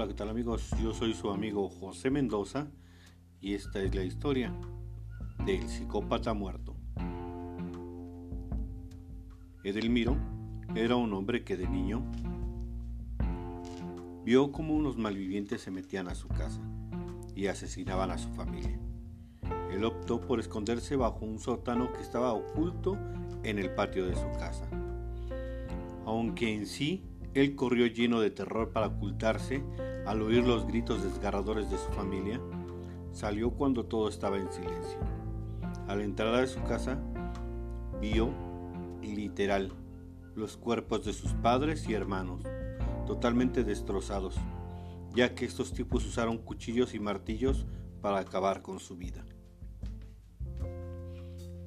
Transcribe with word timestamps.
Hola, 0.00 0.08
¿qué 0.08 0.14
tal 0.14 0.30
amigos? 0.30 0.70
Yo 0.82 0.94
soy 0.94 1.12
su 1.12 1.30
amigo 1.30 1.68
José 1.68 2.08
Mendoza 2.08 2.68
y 3.38 3.52
esta 3.52 3.82
es 3.82 3.94
la 3.94 4.02
historia 4.02 4.50
del 5.44 5.68
psicópata 5.68 6.32
muerto. 6.32 6.74
Edelmiro 9.62 10.16
era 10.74 10.96
un 10.96 11.12
hombre 11.12 11.44
que 11.44 11.58
de 11.58 11.68
niño 11.68 12.02
vio 14.24 14.50
como 14.52 14.74
unos 14.74 14.96
malvivientes 14.96 15.60
se 15.60 15.70
metían 15.70 16.08
a 16.08 16.14
su 16.14 16.28
casa 16.28 16.62
y 17.36 17.48
asesinaban 17.48 18.10
a 18.10 18.16
su 18.16 18.30
familia. 18.30 18.80
Él 19.70 19.84
optó 19.84 20.18
por 20.22 20.40
esconderse 20.40 20.96
bajo 20.96 21.26
un 21.26 21.38
sótano 21.38 21.92
que 21.92 22.00
estaba 22.00 22.32
oculto 22.32 22.96
en 23.42 23.58
el 23.58 23.74
patio 23.74 24.06
de 24.06 24.16
su 24.16 24.30
casa. 24.38 24.66
Aunque 26.06 26.54
en 26.54 26.66
sí 26.66 27.04
él 27.34 27.54
corrió 27.54 27.86
lleno 27.86 28.20
de 28.20 28.30
terror 28.30 28.72
para 28.72 28.88
ocultarse 28.88 29.62
al 30.06 30.22
oír 30.22 30.46
los 30.46 30.66
gritos 30.66 31.04
desgarradores 31.04 31.70
de 31.70 31.78
su 31.78 31.90
familia. 31.92 32.40
Salió 33.12 33.50
cuando 33.50 33.84
todo 33.84 34.08
estaba 34.08 34.38
en 34.38 34.50
silencio. 34.50 34.98
A 35.86 35.94
la 35.94 36.04
entrada 36.04 36.40
de 36.40 36.46
su 36.46 36.62
casa, 36.62 36.98
vio, 38.00 38.30
literal, 39.02 39.72
los 40.34 40.56
cuerpos 40.56 41.04
de 41.04 41.12
sus 41.12 41.32
padres 41.34 41.88
y 41.88 41.94
hermanos, 41.94 42.42
totalmente 43.06 43.64
destrozados, 43.64 44.36
ya 45.14 45.34
que 45.34 45.44
estos 45.44 45.72
tipos 45.72 46.06
usaron 46.06 46.38
cuchillos 46.38 46.94
y 46.94 47.00
martillos 47.00 47.66
para 48.00 48.18
acabar 48.18 48.62
con 48.62 48.78
su 48.78 48.96
vida. 48.96 49.24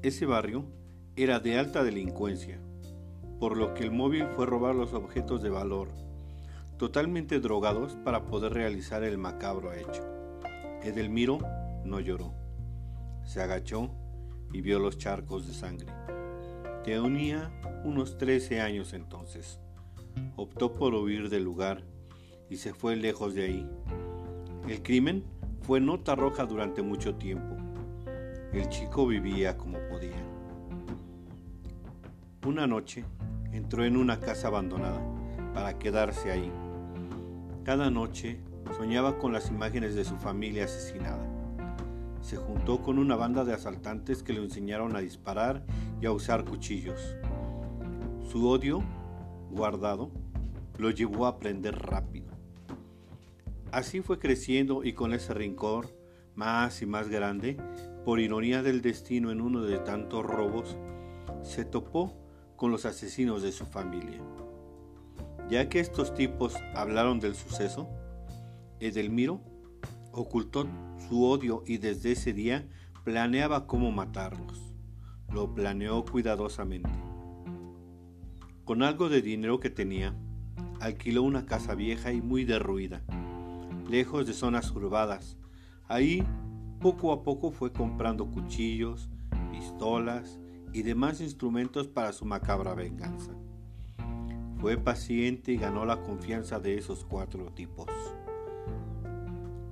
Ese 0.01 0.25
barrio 0.25 0.65
era 1.15 1.39
de 1.39 1.57
alta 1.57 1.83
delincuencia, 1.83 2.59
por 3.39 3.57
lo 3.57 3.73
que 3.73 3.83
el 3.83 3.91
móvil 3.91 4.27
fue 4.35 4.45
robar 4.45 4.75
los 4.75 4.93
objetos 4.93 5.41
de 5.41 5.49
valor, 5.49 5.89
totalmente 6.77 7.39
drogados 7.39 7.95
para 8.03 8.25
poder 8.25 8.53
realizar 8.53 9.03
el 9.03 9.17
macabro 9.17 9.73
hecho. 9.73 10.03
Edelmiro 10.81 11.39
no 11.85 11.99
lloró, 11.99 12.33
se 13.23 13.41
agachó 13.41 13.89
y 14.51 14.61
vio 14.61 14.79
los 14.79 14.97
charcos 14.97 15.47
de 15.47 15.53
sangre. 15.53 15.87
Tenía 16.83 17.51
unos 17.83 18.17
13 18.17 18.61
años 18.61 18.93
entonces. 18.93 19.59
Optó 20.35 20.73
por 20.73 20.93
huir 20.93 21.29
del 21.29 21.43
lugar 21.43 21.83
y 22.49 22.57
se 22.57 22.73
fue 22.73 22.95
lejos 22.95 23.33
de 23.33 23.45
ahí. 23.45 23.69
El 24.67 24.83
crimen 24.83 25.23
fue 25.61 25.79
nota 25.79 26.15
roja 26.15 26.45
durante 26.45 26.81
mucho 26.81 27.15
tiempo. 27.15 27.55
El 28.51 28.69
chico 28.69 29.07
vivía 29.07 29.57
como 29.57 29.79
podía. 29.89 30.21
Una 32.45 32.67
noche, 32.67 33.05
entró 33.53 33.85
en 33.85 33.95
una 33.95 34.19
casa 34.19 34.47
abandonada 34.47 35.01
para 35.53 35.77
quedarse 35.77 36.31
ahí. 36.31 36.51
Cada 37.63 37.89
noche 37.89 38.39
soñaba 38.75 39.19
con 39.19 39.31
las 39.31 39.49
imágenes 39.49 39.95
de 39.95 40.03
su 40.03 40.17
familia 40.17 40.65
asesinada. 40.65 41.25
Se 42.21 42.35
juntó 42.35 42.81
con 42.81 42.97
una 42.97 43.15
banda 43.15 43.45
de 43.45 43.53
asaltantes 43.53 44.23
que 44.23 44.33
le 44.33 44.41
enseñaron 44.41 44.95
a 44.95 44.99
disparar 44.99 45.63
y 46.01 46.05
a 46.05 46.11
usar 46.11 46.43
cuchillos. 46.43 47.15
Su 48.29 48.49
odio, 48.49 48.83
guardado, 49.51 50.09
lo 50.77 50.89
llevó 50.89 51.25
a 51.25 51.29
aprender 51.29 51.77
rápido. 51.77 52.31
Así 53.71 54.01
fue 54.01 54.19
creciendo 54.19 54.83
y 54.83 54.93
con 54.93 55.13
ese 55.13 55.33
rincón 55.33 55.87
más 56.35 56.81
y 56.81 56.85
más 56.85 57.09
grande, 57.09 57.57
por 58.05 58.19
ironía 58.19 58.63
del 58.63 58.81
destino 58.81 59.31
en 59.31 59.39
uno 59.39 59.61
de 59.61 59.77
tantos 59.77 60.25
robos, 60.25 60.77
se 61.43 61.63
topó 61.65 62.22
con 62.55 62.71
los 62.71 62.85
asesinos 62.85 63.41
de 63.41 63.51
su 63.51 63.65
familia. 63.65 64.19
Ya 65.49 65.69
que 65.69 65.79
estos 65.79 66.13
tipos 66.13 66.55
hablaron 66.75 67.19
del 67.19 67.35
suceso, 67.35 67.89
Edelmiro 68.79 69.41
ocultó 70.11 70.67
su 71.07 71.25
odio 71.25 71.63
y 71.65 71.77
desde 71.77 72.13
ese 72.13 72.33
día 72.33 72.67
planeaba 73.03 73.67
cómo 73.67 73.91
matarlos. 73.91 74.73
Lo 75.31 75.53
planeó 75.53 76.05
cuidadosamente. 76.05 76.89
Con 78.63 78.83
algo 78.83 79.09
de 79.09 79.21
dinero 79.21 79.59
que 79.59 79.69
tenía, 79.69 80.15
alquiló 80.79 81.23
una 81.23 81.45
casa 81.45 81.75
vieja 81.75 82.13
y 82.13 82.21
muy 82.21 82.45
derruida, 82.45 83.01
lejos 83.89 84.25
de 84.25 84.33
zonas 84.33 84.71
urbadas. 84.71 85.37
Ahí, 85.87 86.23
poco 86.79 87.11
a 87.11 87.23
poco 87.23 87.51
fue 87.51 87.73
comprando 87.73 88.31
cuchillos, 88.31 89.09
pistolas 89.51 90.39
y 90.73 90.81
demás 90.81 91.21
instrumentos 91.21 91.87
para 91.87 92.11
su 92.11 92.25
macabra 92.25 92.73
venganza. 92.73 93.31
Fue 94.59 94.77
paciente 94.77 95.51
y 95.51 95.57
ganó 95.57 95.85
la 95.85 96.01
confianza 96.01 96.59
de 96.59 96.77
esos 96.77 97.05
cuatro 97.05 97.51
tipos. 97.53 97.87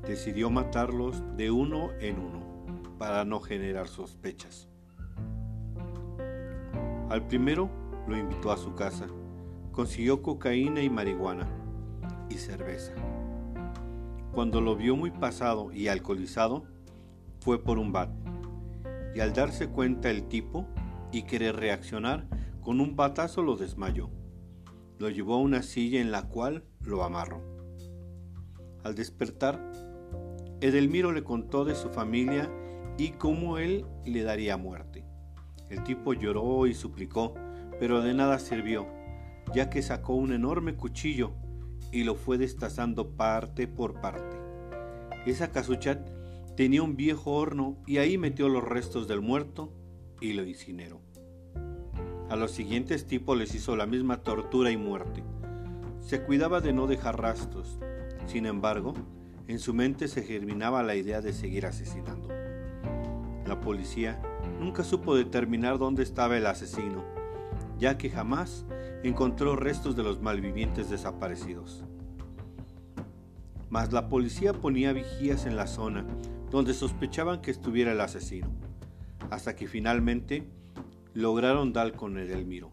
Decidió 0.07 0.49
matarlos 0.49 1.23
de 1.37 1.49
uno 1.49 1.91
en 1.99 2.19
uno 2.19 2.41
para 2.97 3.25
no 3.25 3.39
generar 3.39 3.87
sospechas. 3.87 4.67
Al 7.09 7.25
primero 7.27 7.69
lo 8.07 8.17
invitó 8.17 8.51
a 8.51 8.57
su 8.57 8.75
casa. 8.75 9.07
Consiguió 9.71 10.21
cocaína 10.21 10.81
y 10.81 10.89
marihuana 10.89 11.47
y 12.29 12.35
cerveza. 12.35 12.93
Cuando 14.33 14.61
lo 14.61 14.75
vio 14.75 14.95
muy 14.95 15.11
pasado 15.11 15.71
y 15.71 15.87
alcoholizado, 15.87 16.63
fue 17.39 17.63
por 17.63 17.79
un 17.79 17.91
bat. 17.91 18.09
Y 19.15 19.19
al 19.19 19.33
darse 19.33 19.67
cuenta 19.67 20.09
el 20.09 20.27
tipo, 20.27 20.67
y 21.11 21.23
querer 21.23 21.55
reaccionar, 21.55 22.27
con 22.61 22.79
un 22.79 22.95
batazo 22.95 23.41
lo 23.41 23.57
desmayó. 23.57 24.09
Lo 24.99 25.09
llevó 25.09 25.35
a 25.35 25.39
una 25.39 25.63
silla 25.63 25.99
en 25.99 26.11
la 26.11 26.27
cual 26.29 26.63
lo 26.81 27.03
amarró. 27.03 27.41
Al 28.83 28.95
despertar, 28.95 29.71
Edelmiro 30.61 31.11
le 31.11 31.23
contó 31.23 31.65
de 31.65 31.75
su 31.75 31.89
familia 31.89 32.51
y 32.97 33.09
cómo 33.11 33.57
él 33.57 33.85
le 34.05 34.23
daría 34.23 34.57
muerte. 34.57 35.05
El 35.69 35.83
tipo 35.83 36.13
lloró 36.13 36.67
y 36.67 36.73
suplicó, 36.73 37.33
pero 37.79 38.01
de 38.01 38.13
nada 38.13 38.37
sirvió, 38.37 38.87
ya 39.53 39.69
que 39.69 39.81
sacó 39.81 40.13
un 40.13 40.33
enorme 40.33 40.75
cuchillo 40.75 41.31
y 41.91 42.03
lo 42.03 42.15
fue 42.15 42.37
destazando 42.37 43.15
parte 43.15 43.67
por 43.67 44.01
parte. 44.01 44.37
Esa 45.25 45.51
casucha 45.51 46.03
tenía 46.55 46.83
un 46.83 46.95
viejo 46.95 47.31
horno 47.31 47.77
y 47.87 47.97
ahí 47.97 48.17
metió 48.17 48.49
los 48.49 48.63
restos 48.63 49.07
del 49.07 49.21
muerto 49.21 49.73
y 50.21 50.33
lo 50.33 50.45
incineró. 50.45 51.01
A 52.29 52.37
los 52.37 52.51
siguientes 52.51 53.05
tipos 53.07 53.37
les 53.37 53.53
hizo 53.55 53.75
la 53.75 53.85
misma 53.85 54.23
tortura 54.23 54.71
y 54.71 54.77
muerte. 54.77 55.21
Se 55.99 56.21
cuidaba 56.21 56.61
de 56.61 56.71
no 56.71 56.87
dejar 56.87 57.19
rastros. 57.19 57.79
Sin 58.27 58.45
embargo, 58.45 58.93
en 59.47 59.59
su 59.59 59.73
mente 59.73 60.07
se 60.07 60.23
germinaba 60.23 60.83
la 60.83 60.95
idea 60.95 61.19
de 61.19 61.33
seguir 61.33 61.65
asesinando. 61.65 62.29
La 63.45 63.59
policía 63.59 64.21
nunca 64.61 64.85
supo 64.85 65.15
determinar 65.15 65.77
dónde 65.77 66.03
estaba 66.03 66.37
el 66.37 66.45
asesino, 66.45 67.03
ya 67.77 67.97
que 67.97 68.09
jamás 68.09 68.65
encontró 69.03 69.57
restos 69.57 69.97
de 69.97 70.03
los 70.03 70.21
malvivientes 70.21 70.89
desaparecidos. 70.89 71.83
Mas 73.69 73.91
la 73.91 74.07
policía 74.07 74.53
ponía 74.53 74.93
vigías 74.93 75.45
en 75.45 75.55
la 75.55 75.67
zona 75.67 76.05
donde 76.49 76.73
sospechaban 76.73 77.41
que 77.41 77.51
estuviera 77.51 77.93
el 77.93 78.01
asesino 78.01 78.70
hasta 79.31 79.55
que 79.55 79.67
finalmente 79.67 80.47
lograron 81.13 81.73
dar 81.73 81.93
con 81.93 82.19
Edelmiro, 82.19 82.71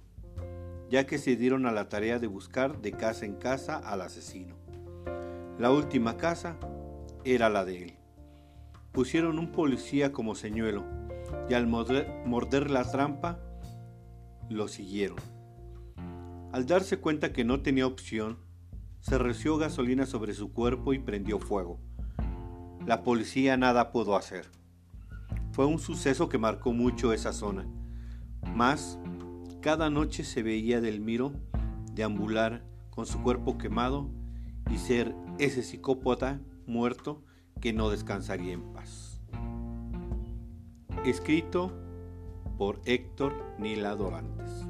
ya 0.91 1.06
que 1.06 1.16
se 1.19 1.36
dieron 1.36 1.64
a 1.66 1.72
la 1.72 1.88
tarea 1.88 2.19
de 2.19 2.26
buscar 2.26 2.82
de 2.82 2.92
casa 2.92 3.24
en 3.24 3.36
casa 3.36 3.78
al 3.78 4.02
asesino. 4.02 4.56
La 5.58 5.70
última 5.70 6.16
casa 6.16 6.58
era 7.24 7.48
la 7.48 7.64
de 7.64 7.84
él. 7.84 7.94
Pusieron 8.92 9.38
un 9.38 9.52
policía 9.52 10.12
como 10.12 10.34
señuelo 10.34 10.84
y 11.48 11.54
al 11.54 11.66
morder 11.66 12.70
la 12.70 12.90
trampa 12.90 13.38
lo 14.50 14.66
siguieron. 14.66 15.19
Al 16.52 16.66
darse 16.66 16.99
cuenta 16.99 17.32
que 17.32 17.44
no 17.44 17.61
tenía 17.61 17.87
opción, 17.87 18.38
se 19.00 19.16
reció 19.16 19.58
gasolina 19.58 20.06
sobre 20.06 20.34
su 20.34 20.52
cuerpo 20.52 20.93
y 20.93 20.99
prendió 20.99 21.38
fuego. 21.38 21.78
La 22.84 23.04
policía 23.04 23.56
nada 23.56 23.93
pudo 23.93 24.16
hacer. 24.16 24.57
Fue 25.58 25.66
un 25.66 25.81
suceso 25.81 26.28
que 26.28 26.38
marcó 26.38 26.72
mucho 26.72 27.12
esa 27.12 27.32
zona. 27.32 27.66
Más, 28.55 28.96
cada 29.60 29.90
noche 29.90 30.22
se 30.22 30.44
veía 30.44 30.81
del 30.81 31.00
Miro 31.00 31.32
deambular 31.94 32.64
con 32.90 33.06
su 33.06 33.20
cuerpo 33.25 33.58
quemado 33.58 34.08
y 34.70 34.78
ser 34.78 35.16
ese 35.40 35.64
psicópata 35.64 36.40
muerto 36.64 37.25
que 37.60 37.72
no 37.72 37.90
descansaría 37.90 38.52
en 38.52 38.72
paz. 38.72 39.20
Escrito 41.05 41.72
por 42.56 42.81
Héctor 42.84 43.34
Nila 43.58 43.96
Dorantes. 43.96 44.68